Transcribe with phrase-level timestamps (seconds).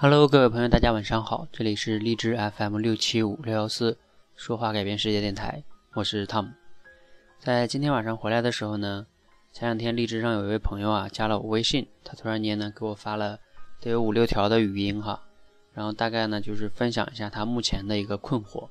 [0.00, 3.98] Hello，各位朋友，大家晚上好，这里是荔枝 FM 六七五六幺四
[4.36, 6.52] 说话改变世界电台，我是 Tom。
[7.40, 9.08] 在今天晚上回来的时候呢，
[9.52, 13.40] 前两天荔枝上有一位朋友啊加了我微信，他突然间呢给我发了
[13.80, 15.20] 得有五六条的语音哈，
[15.74, 18.68] 然后大概呢就是分享一下他目前的一个困惑，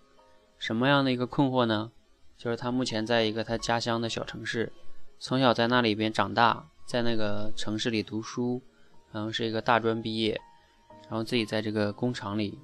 [0.57, 1.91] 什么样的一个困惑呢？
[2.37, 4.71] 就是他目前在一个他家乡的小城市，
[5.19, 8.61] 从小在那里边长大，在那个城市里读书，
[9.11, 10.39] 然后是一个大专毕业。
[11.09, 12.59] 然后自己在这个工厂里，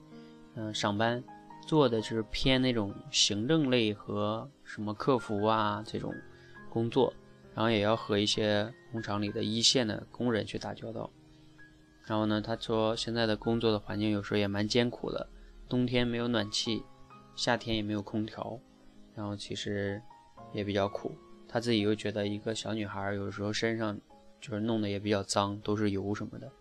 [0.55, 1.23] 嗯，上班，
[1.65, 6.13] 做的就是偏那种行政类和什么客服啊这种
[6.69, 7.13] 工作，
[7.55, 11.09] 然后也要和一些工厂里的一线的工人去打交道。
[12.05, 15.25] 然后呢，他说现在的工作的环境有时候也蛮艰苦的，
[15.69, 16.83] 冬天没有暖气，
[17.35, 18.59] 夏天也没有空调，
[19.15, 20.01] 然后其实
[20.51, 21.15] 也比较苦。
[21.47, 23.97] 他自己又觉得一个小女孩有时候身上
[24.41, 26.51] 就是弄得也比较脏，都是油什么的。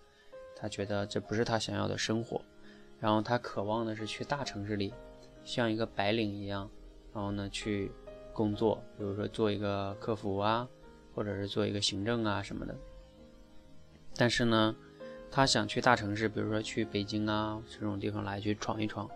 [0.63, 2.41] 他觉得这不是他想要的生活，
[3.01, 4.95] 然后他渴望的是去大城市里，
[5.43, 6.71] 像一个白领一样，
[7.13, 7.91] 然后呢去
[8.33, 10.69] 工作，比如说做一个客服啊，
[11.17, 12.73] 或者是做一个行政啊什么的。
[14.15, 14.77] 但是呢，
[15.33, 19.11] 他想去大城市，比如说去北京啊这种地方来去闯一闯。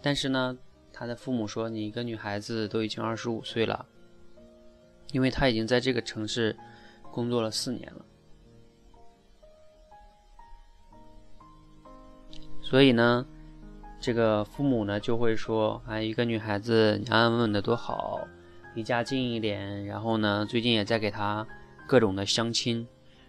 [0.00, 0.56] 但是呢，
[0.92, 3.84] 他的父母说：“你一个女孩子都已经二十五岁了，
[5.10, 6.56] 因为他已经在这个城市
[7.10, 8.06] 工作了四年了。”
[12.68, 13.24] 所以呢，
[14.00, 18.26] 这个父母呢就会说：“哎，一个女孩子，你安安稳稳的多好，
[18.74, 19.86] 离家近一点。
[19.86, 21.46] 然后呢，最近也在给她
[21.86, 22.84] 各种的相亲，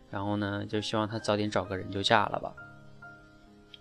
[0.10, 2.52] 然后呢，就希望她早点找个人就嫁了吧。”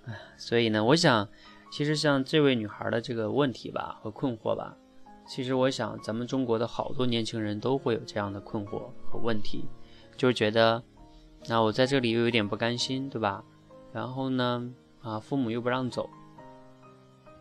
[0.04, 1.26] 哎，所以呢，我想，
[1.72, 4.76] 其实像这位女孩的这个问题吧和困惑吧，
[5.26, 9.64] 其实我想咱们中国的好多年轻人都会有这样的困惑和问题，
[10.18, 10.82] 就是觉得，
[11.48, 13.42] 那我在这里又有点不甘心，对吧？
[13.94, 14.70] 然后呢？
[15.06, 16.10] 啊，父母又不让走。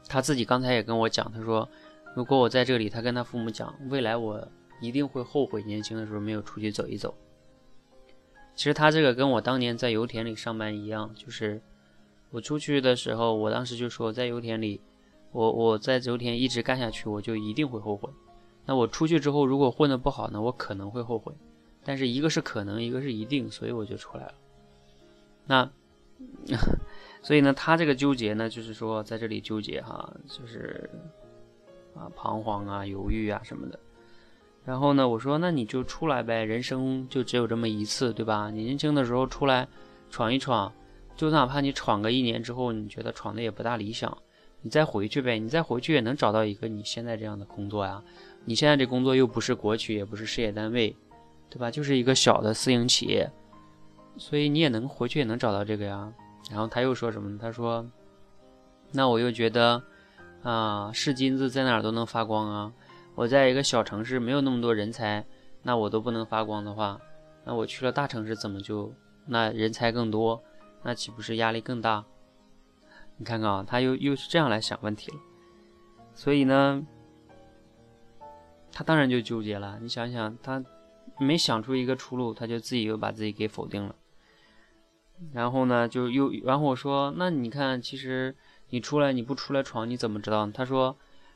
[0.08, 1.68] 他自己刚才也跟我讲，他说，
[2.14, 4.48] 如果我在这里，他跟他父母讲，未来我
[4.80, 7.16] 一定会后悔年轻的时候没有出去走一走。
[8.54, 11.60] 其实他这个跟我当年在油田里上班一样，就是
[12.30, 14.80] 我出去的时候，我当时就说，在油田里，
[15.32, 18.08] 我我在油田一直干下去，我就一定会后悔。
[18.68, 21.34] 那我出去之后，如果混得不好呢，我可能会后悔。
[21.84, 24.34] 但是一个是可能，一个是一定，所以我就出来了。
[25.48, 25.68] 那。
[27.22, 30.90] 所以呢，他这个纠结呢，就是说在这里纠结哈，就是
[31.96, 33.80] 啊彷徨啊、犹豫啊什么的。
[34.64, 38.50] 然后呢，我说那你就出来呗，人生就只有这么一次，对吧？
[38.50, 39.68] 你年轻的时候出来
[40.10, 40.72] 闯一闯，
[41.16, 44.18] 就哪怕你闯个一年之后，你觉得闯的也不大理想，
[44.62, 48.04] 你再回去呗，你再回去也能找到一个你现在这样的工作呀。
[48.44, 50.96] 你现在这工作又不是国企，也不是事业单位，
[51.50, 51.70] 对吧？
[51.70, 53.32] 就是一个小的私营企业，
[54.18, 56.12] 所以你也能回去也能找到这个呀。
[56.50, 57.38] 然后他又说什么？
[57.38, 57.86] 他说
[58.94, 59.82] ：“那我又觉得，
[60.44, 62.72] 啊，是金子在哪儿都能发光啊。
[63.16, 65.26] 我在一个小城市，没有那么多人才，
[65.64, 67.00] 那我都不能发光的话，
[67.44, 68.94] 那我去了大城市，怎么就
[69.26, 70.44] 那人才更多？
[70.84, 72.06] 那岂不是压力更大？
[73.18, 75.18] 你看看啊，他又又是这样来想问题了。
[76.14, 76.86] 所以呢，
[78.72, 79.80] 他当然就纠结了。
[79.82, 80.64] 你想想，他
[81.18, 83.96] 没想出一个出路，他就自己又把自己给否定了。”
[85.34, 88.36] 然后呢，就又然后我说，那你看，其实
[88.70, 90.46] 你出来你不出来闯，你怎么知道？
[90.52, 90.96] 他说，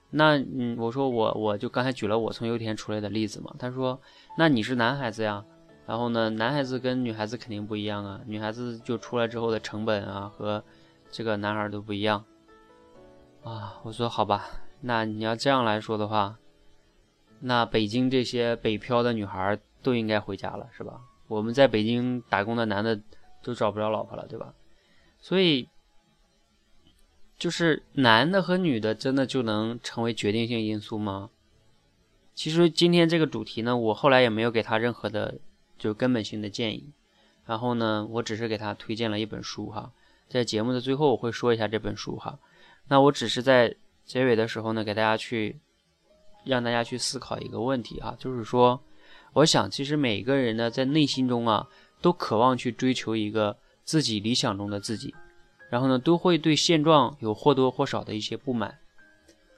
[0.09, 3.55] 那嗯，我说我我就刚才举了我从油田出来的例子嘛。
[3.57, 3.99] 他说，
[4.37, 5.45] 那你是男孩子呀，
[5.85, 10.61] 然后呢，男孩子跟女孩子肯定不一样啊，女孩子就出来之后的成本啊和
[11.09, 12.25] 这个男孩都不一样
[13.43, 13.79] 啊。
[13.83, 14.45] 我说好吧，
[14.81, 16.37] 那你要这样来说的话，
[17.39, 20.99] 那北京这些北漂的女孩都应该回家了，是吧？
[21.29, 22.99] 我们在北京打工的男的。
[23.41, 24.53] 都找不着老婆了，对吧？
[25.21, 25.67] 所以，
[27.37, 31.29] 就是男的和女的真的就能成为决定性因素吗？
[32.35, 35.39] 其实今天这个主题呢，我后来也没有给他任何的
[35.77, 36.89] 就根本性的建议。
[37.45, 39.91] 然后呢，我只是给他推荐了一本书哈，
[40.29, 42.39] 在节目的最后我会说一下这本书哈。
[42.87, 43.75] 那我只是在
[44.05, 45.59] 结尾的时候呢，给大家去
[46.45, 48.79] 让大家去思考一个问题哈，就是说，
[49.33, 51.67] 我想其实每个人呢在内心中啊。
[52.01, 55.13] 都渴望去追求一个自己理想中的自己，
[55.69, 58.79] 然后呢，都会对现状有或多或少的一些不满。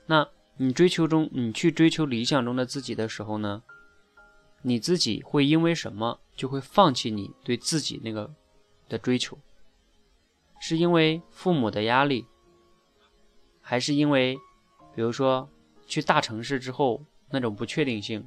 [0.08, 0.28] 那
[0.58, 3.64] 你追求中，你去追求理想中的自己的时候呢，
[4.62, 8.32] 你自己会因为什么就会放弃你对自己那个
[8.90, 9.38] 的追求？
[10.60, 12.26] 是因为父母的压力，
[13.62, 14.36] 还是因为，
[14.96, 15.50] 比如说
[15.88, 18.24] 去大城市之后那种不确定性，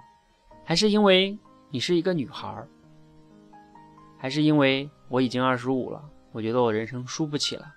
[0.64, 1.38] 还是因为
[1.70, 2.68] 你是一个女孩儿？
[4.24, 7.74] 还是因为我已经二十五了，我觉得我人生输不起了。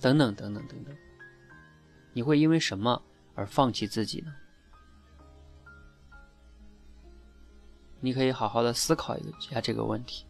[0.00, 0.96] 等等等等等等。
[2.12, 3.02] 你会因为什么
[3.34, 4.32] 而放弃自己呢？
[7.98, 10.24] 你可以好好的思考一下这个问题。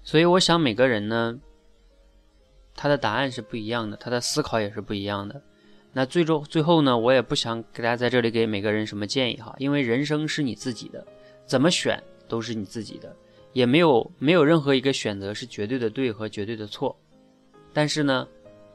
[0.00, 1.40] 所以，我想每个人呢，
[2.72, 5.42] 他的答案是不一样的，他的思考也是不一样的。
[5.98, 11.04] 那最终最后呢，我也不想给大家在这里给每个人什么建议哈，因为人生是你自己的，
[11.44, 13.16] 怎么选都是你自己的，
[13.52, 16.96] 也没有没有任何一个选择是绝对的对和绝对的错。
[17.72, 18.28] 但是呢，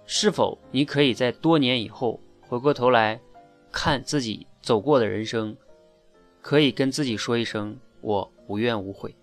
[0.06, 3.18] 是否你可以在多年以后回过头来
[3.72, 5.56] 看自己走过的人生，
[6.42, 9.16] 可以跟自己说一声我无怨无悔。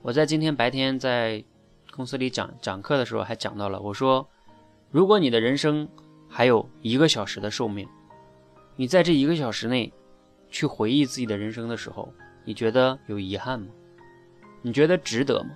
[0.00, 1.42] 我在今天白天在
[1.90, 4.24] 公司里讲讲课的时候还讲到了，我说，
[4.92, 5.88] 如果你的人生
[6.28, 7.88] 还有一个小时的寿命，
[8.76, 9.92] 你在这一个小时内
[10.50, 12.12] 去回忆自己的人生的时候，
[12.44, 13.66] 你觉得有遗憾吗？
[14.62, 15.50] 你觉得值得吗？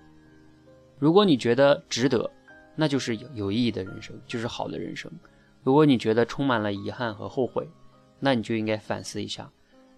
[0.98, 2.30] 如果你觉得值得，
[2.74, 5.10] 那就是有意义的人生，就是好的人生。
[5.62, 7.68] 如果你觉得充满了遗憾和后悔，
[8.18, 9.50] 那你就应该反思一下。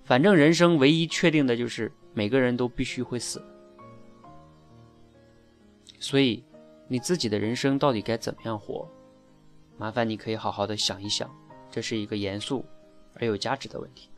[0.03, 3.43] 反正人生唯一确定的就是每个人都必须会死。
[5.99, 6.45] 所以，
[6.89, 8.87] 你自己的人生到底该怎么样活？
[9.77, 11.31] 麻烦你可以好好的想一想，
[11.71, 12.65] 这是一个严肃
[13.15, 14.11] 而有价值的问题。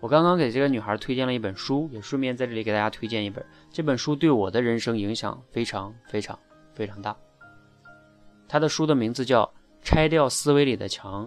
[0.00, 3.44] 我刚刚给这个女孩推荐了一本书，也顺便在这里给大家推荐一本。
[3.70, 6.38] 这本书对我的人生影响非常非常
[6.74, 7.16] 非常大。
[8.46, 9.42] 他的书的名字叫
[9.82, 11.26] 《拆掉思维里的墙》，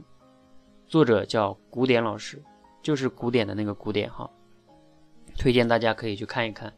[0.88, 2.42] 作者叫古典老师，
[2.82, 4.30] 就是古典的那个古典哈。
[5.38, 6.72] 推荐大家可以去看一看。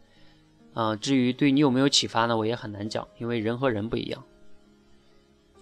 [0.74, 2.36] 啊，至于对你有没有启发呢？
[2.36, 4.24] 我也很难讲，因为人和人不一样。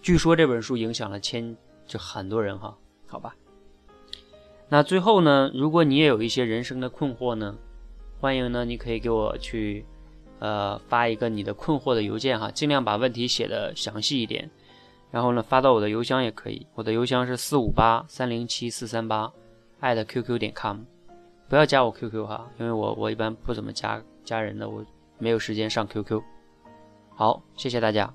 [0.02, 1.56] 据说这本书影响了千
[1.86, 2.76] 就很多人哈，
[3.06, 3.34] 好吧。
[4.68, 7.56] 那最后呢，如果你也有一些人生的困惑呢，
[8.20, 9.84] 欢迎呢，你可以给我去
[10.38, 14.50] 呃发一个你的困惑的邮件哈，尽量把问题写的详细一点，
[15.10, 19.32] 然后呢发到我的邮箱也可以，我的邮箱是四五八三零七四三八
[19.80, 20.80] 艾特 qq 点 com，
[21.48, 24.84] 不要加我 QQ 哈，因为我我一般不怎么加加人的我。
[25.22, 26.22] 没有时间上 QQ，
[27.14, 28.10] 好，谢谢大家。